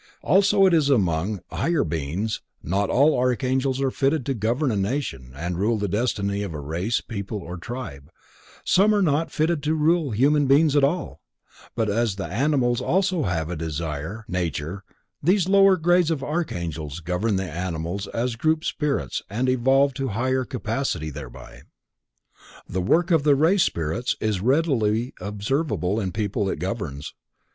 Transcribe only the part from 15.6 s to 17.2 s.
grades of Archangels